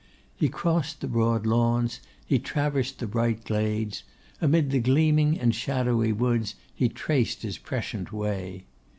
[0.35, 4.01] He crossed the broad lawns, he traversed the bright glades:
[4.41, 8.65] amid the gleaming and shadowy woods, he traced his prescient way.